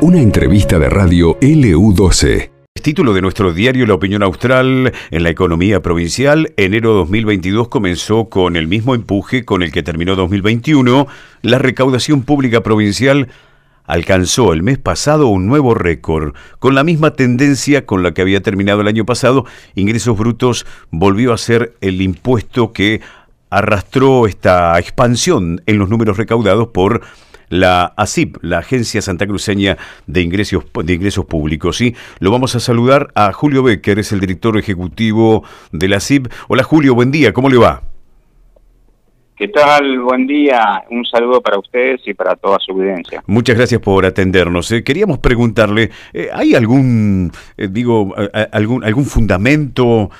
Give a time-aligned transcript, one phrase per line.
[0.00, 2.50] Una entrevista de radio LU12.
[2.82, 8.56] Título de nuestro diario La Opinión Austral en la economía provincial, enero 2022 comenzó con
[8.56, 11.06] el mismo empuje con el que terminó 2021.
[11.42, 13.28] La recaudación pública provincial
[13.84, 16.34] alcanzó el mes pasado un nuevo récord.
[16.58, 21.32] Con la misma tendencia con la que había terminado el año pasado, ingresos brutos volvió
[21.32, 23.00] a ser el impuesto que
[23.50, 27.02] arrastró esta expansión en los números recaudados por
[27.52, 29.76] la ASIP, la Agencia Santa Cruceña
[30.06, 31.76] de Ingresos, de Ingresos Públicos.
[31.76, 31.94] ¿sí?
[32.18, 36.32] Lo vamos a saludar a Julio Becker, es el director ejecutivo de la ASIP.
[36.48, 37.91] Hola Julio, buen día, ¿cómo le va?
[39.36, 39.98] ¿Qué tal?
[40.00, 40.84] Buen día.
[40.90, 43.22] Un saludo para ustedes y para toda su audiencia.
[43.26, 44.70] Muchas gracias por atendernos.
[44.72, 48.14] Eh, queríamos preguntarle, eh, ¿hay algún, eh, digo,
[48.52, 50.10] algún, algún fundamento,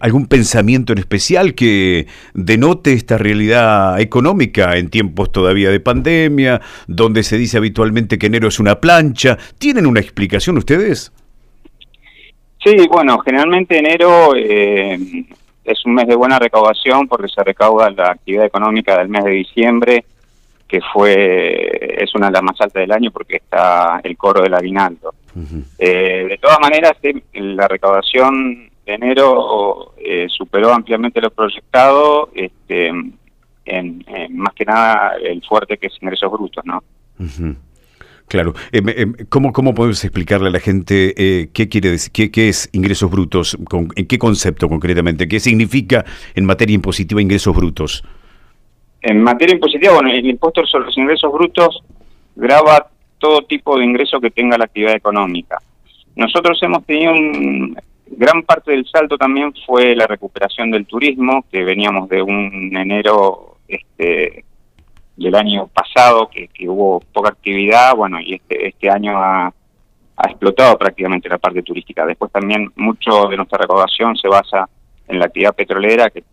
[0.00, 7.24] algún pensamiento en especial que denote esta realidad económica en tiempos todavía de pandemia, donde
[7.24, 9.36] se dice habitualmente que enero es una plancha?
[9.58, 11.12] ¿Tienen una explicación ustedes?
[12.62, 14.32] Sí, bueno, generalmente enero
[15.66, 19.30] es un mes de buena recaudación porque se recauda la actividad económica del mes de
[19.30, 20.04] diciembre,
[20.68, 24.54] que fue es una de las más altas del año porque está el coro del
[24.54, 25.14] aguinaldo.
[25.78, 26.92] Eh, de todas maneras,
[27.34, 32.88] la recaudación de enero eh, superó ampliamente lo proyectado, este,
[33.66, 36.82] en, más que nada el fuerte que es ingresos brutos, ¿no?
[38.28, 38.54] Claro.
[38.72, 38.82] Eh,
[39.28, 43.56] ¿cómo, ¿Cómo podemos explicarle a la gente eh, qué quiere decir, qué, es ingresos brutos?
[43.94, 45.28] ¿En qué concepto concretamente?
[45.28, 48.04] ¿Qué significa en materia impositiva ingresos brutos?
[49.02, 51.82] En materia impositiva, bueno, el impuesto sobre los ingresos brutos
[52.34, 52.88] graba
[53.18, 55.58] todo tipo de ingreso que tenga la actividad económica.
[56.16, 61.64] Nosotros hemos tenido un, gran parte del salto también fue la recuperación del turismo, que
[61.64, 64.44] veníamos de un enero este,
[65.16, 69.52] del año pasado, que, hubo poca actividad, bueno, y este, este año ha,
[70.24, 72.06] explotado prácticamente la parte turística.
[72.06, 74.66] Después también mucho de nuestra recaudación se basa
[75.06, 76.24] en la actividad petrolera, que,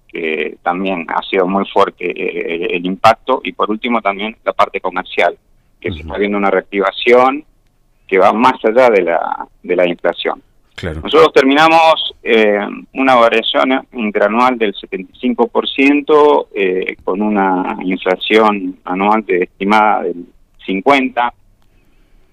[0.61, 5.35] también ha sido muy fuerte eh, el impacto, y por último también la parte comercial,
[5.81, 7.43] que se está viendo una reactivación
[8.07, 10.41] que va más allá de la, de la inflación.
[10.81, 12.57] Nosotros terminamos eh,
[12.93, 20.25] una variación interanual del 75% eh, con una inflación anual de estimada del
[20.67, 21.31] 50%,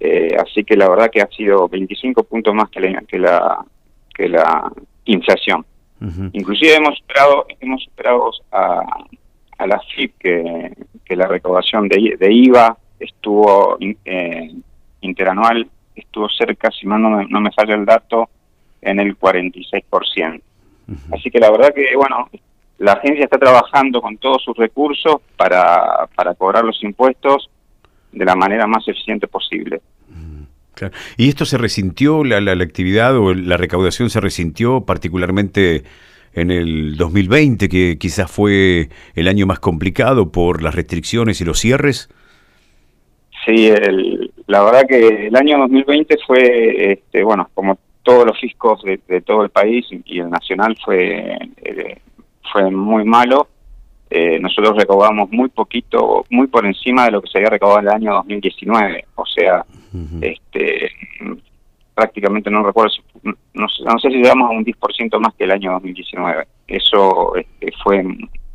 [0.01, 3.65] eh, así que la verdad que ha sido 25 puntos más que la, que la,
[4.15, 4.73] que la
[5.05, 5.65] inflación.
[6.33, 8.81] Inclusive hemos superado, hemos superado a,
[9.59, 10.73] a la FIP que,
[11.05, 14.55] que la recaudación de, de IVA estuvo eh,
[15.03, 15.69] interanual
[16.01, 18.29] estuvo cerca, si mal no me, no me falla el dato,
[18.83, 20.43] en el 46%.
[21.13, 22.29] Así que la verdad que, bueno,
[22.79, 27.49] la agencia está trabajando con todos sus recursos para, para cobrar los impuestos
[28.11, 29.81] de la manera más eficiente posible.
[31.19, 35.85] ¿Y esto se resintió, la, la, actividad o la recaudación se resintió particularmente
[36.33, 41.59] en el 2020, que quizás fue el año más complicado por las restricciones y los
[41.59, 42.09] cierres?
[43.45, 48.83] Sí, el, la verdad que el año 2020 fue, este, bueno, como todos los fiscos
[48.83, 51.99] de, todo el país y el nacional fue, eh,
[52.53, 53.49] fue muy malo.
[54.11, 57.87] Eh, nosotros recaudamos muy poquito, muy por encima de lo que se había recaudado en
[57.87, 59.05] el año 2019.
[59.15, 59.65] O sea,
[60.21, 60.91] este
[61.95, 62.95] prácticamente no recuerdo,
[63.53, 66.47] no, sé si llegamos a un 10% más que el año 2019.
[66.67, 68.03] Eso este, fue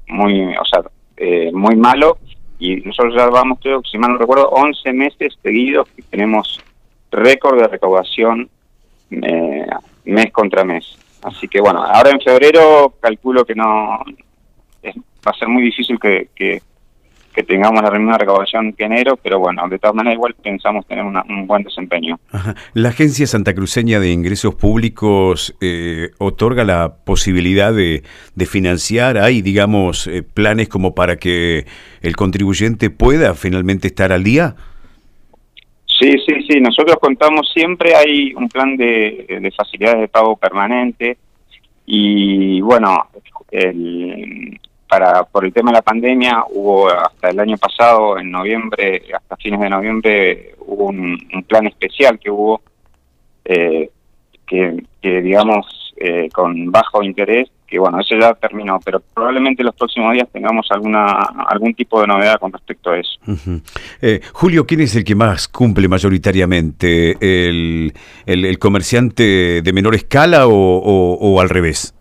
[0.07, 0.81] muy, o sea,
[1.17, 2.17] eh, muy malo
[2.59, 6.61] y nosotros ya vamos, creo, si mal no recuerdo, 11 meses seguidos que tenemos
[7.11, 8.49] récord de recaudación
[9.11, 9.65] eh,
[10.05, 10.97] mes contra mes.
[11.21, 16.29] Así que bueno, ahora en febrero calculo que no va a ser muy difícil que,
[16.35, 16.61] que,
[17.43, 21.47] tengamos la misma recaudación que enero, pero bueno, de todas maneras igual pensamos tener un
[21.47, 22.19] buen desempeño.
[22.73, 28.03] La Agencia Santa Cruceña de Ingresos Públicos eh, otorga la posibilidad de,
[28.35, 31.65] de financiar, hay digamos eh, planes como para que
[32.01, 34.55] el contribuyente pueda finalmente estar al día.
[35.99, 36.59] Sí, sí, sí.
[36.59, 41.17] Nosotros contamos siempre, hay un plan de, facilidades de pago permanente
[41.85, 43.07] y bueno,
[43.51, 44.54] el,
[44.87, 49.35] para por el tema de la pandemia hubo hasta el año pasado, en noviembre, hasta
[49.37, 51.17] fines de noviembre, hubo un,
[51.47, 52.61] plan especial que hubo
[53.43, 53.89] eh,
[54.45, 60.13] que, digamos, eh, con bajo interés que bueno, eso ya terminó, pero probablemente los próximos
[60.13, 61.05] días tengamos alguna
[61.47, 63.19] algún tipo de novedad con respecto a eso.
[64.01, 67.17] Eh, Julio, ¿quién es el que más cumple mayoritariamente?
[67.19, 67.93] ¿El,
[68.25, 71.94] el, comerciante de menor escala o, al revés?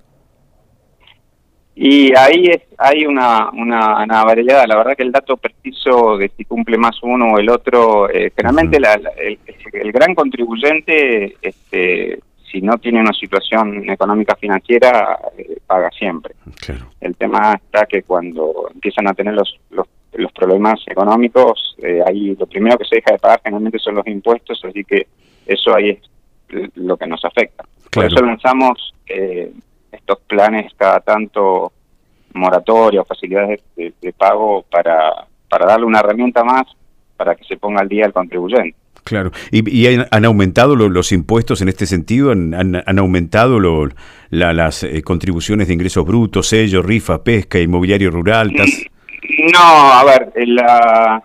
[1.76, 4.64] Y ahí es, hay una, una, variedad.
[4.66, 8.32] La verdad que el dato preciso de si cumple más uno o el otro, eh,
[8.36, 16.34] generalmente el, gran contribuyente, este, si no tiene una situación económica financiera, eh, paga siempre.
[17.00, 22.36] El tema está que cuando empiezan a tener los, los, los problemas económicos, eh, ahí
[22.36, 25.08] lo primero que se deja de pagar generalmente son los impuestos, así que
[25.44, 25.98] eso ahí es
[26.76, 27.64] lo que nos afecta.
[27.90, 29.52] Por eso lanzamos eh,
[30.04, 31.72] estos planes cada tanto
[32.34, 36.64] moratoria o facilidades de, pago para, para darle una herramienta más
[37.16, 38.76] para que se ponga al día el contribuyente.
[39.04, 39.32] Claro.
[39.50, 42.32] ¿Y, han, aumentado los impuestos en este sentido?
[42.32, 43.58] ¿Han, han, aumentado
[44.30, 48.52] las eh, contribuciones de ingresos brutos, sellos, rifa, pesca, inmobiliario rural?
[49.52, 51.22] No, a ver, la,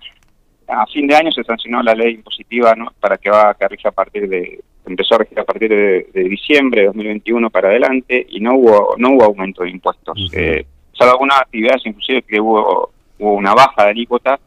[0.67, 2.93] a fin de año se sancionó la ley impositiva ¿no?
[2.99, 6.81] para que va a rija a partir de empezó a regir a partir de, diciembre
[6.81, 10.31] de 2021 para adelante y no hubo no hubo aumento de impuestos.
[10.33, 14.39] Uh algunas actividades inclusive que hubo, hubo una baja de alícuota,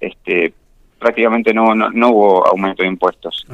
[0.00, 0.52] este,
[0.98, 3.46] prácticamente no, no, hubo aumento de impuestos.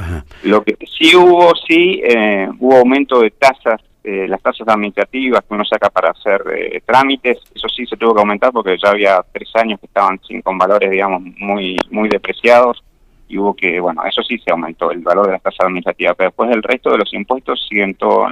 [0.45, 5.55] Lo que sí hubo, sí, eh, hubo aumento de tasas, eh, las tasas administrativas que
[5.55, 9.25] uno saca para hacer eh, trámites, eso sí se tuvo que aumentar porque ya había
[9.33, 12.83] tres años que estaban sin, con valores, digamos, muy, muy depreciados
[13.31, 16.31] y hubo que, bueno, eso sí se aumentó, el valor de las tasas administrativas, pero
[16.31, 18.27] después el resto de los impuestos siguen todo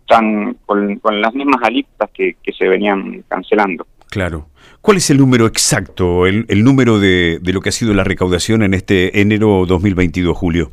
[0.00, 3.86] están con, las mismas alícuotas que, se venían cancelando.
[4.10, 4.46] Claro.
[4.80, 8.74] ¿Cuál es el número exacto, el, número de, lo que ha sido la recaudación en
[8.74, 10.70] este enero 2022, Julio?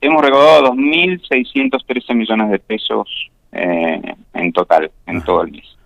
[0.00, 4.00] Hemos recaudado 2.613 millones de pesos eh,
[4.34, 5.77] en total, en todo el mes.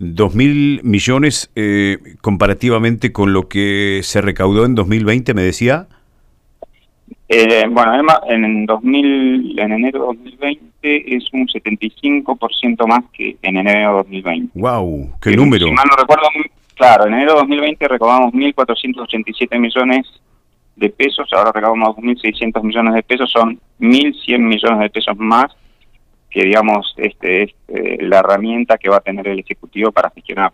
[0.00, 5.88] ¿2.000 mil millones eh, comparativamente con lo que se recaudó en 2020, me decía?
[7.32, 7.92] Eh, bueno,
[8.28, 14.58] en, 2000, en enero de 2020 es un 75% más que en enero de 2020.
[14.58, 15.12] ¡Wow!
[15.22, 15.66] ¡Qué número!
[15.66, 16.24] Si mal no recuerdo,
[16.74, 20.08] claro, en enero de 2020 recaudamos 1.487 millones
[20.74, 25.52] de pesos, ahora recaudamos 2.600 millones de pesos, son 1.100 millones de pesos más
[26.30, 30.52] que digamos este es eh, la herramienta que va a tener el ejecutivo para gestionar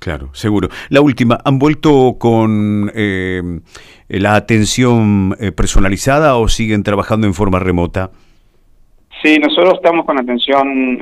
[0.00, 0.68] Claro, seguro.
[0.90, 3.42] La última, ¿han vuelto con eh,
[4.08, 8.10] la atención eh, personalizada o siguen trabajando en forma remota?
[9.20, 11.00] Sí, nosotros estamos con atención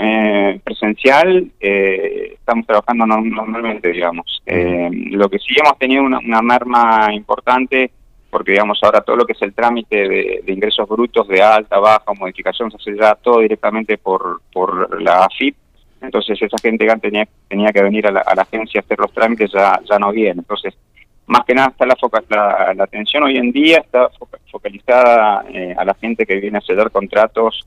[0.64, 4.43] presencial, estamos trabajando normalmente, digamos.
[4.46, 7.90] lo que sí hemos tenido una, una merma importante
[8.37, 12.12] porque digamos ahora todo lo que es el trámite de, ingresos brutos de alta, baja,
[12.19, 15.56] modificación se hace ya todo directamente por, por la AFIP,
[16.03, 19.50] entonces esa gente que tenía, tenía que venir a la, agencia a hacer los trámites
[19.50, 20.75] ya, ya no viene, entonces
[21.25, 21.97] más que nada está la,
[22.29, 24.11] la, la atención hoy en día está
[24.50, 27.67] focalizada eh, a la gente que viene a ceder contratos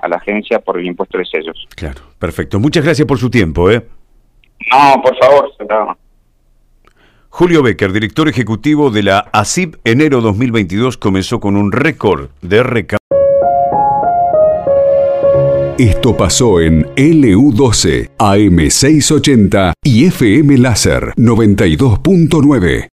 [0.00, 1.66] a la agencia por el impuesto de sellos.
[1.74, 2.60] Claro, perfecto.
[2.60, 3.70] Muchas gracias por su tiempo.
[3.70, 3.82] ¿eh?
[4.70, 5.50] No, por favor,
[7.32, 13.00] Julio Becker, director ejecutivo de la ASIP, enero 2022 comenzó con un récord de recaudación.
[15.78, 22.88] Esto pasó en LU12, AM680 y FM Láser 92.9.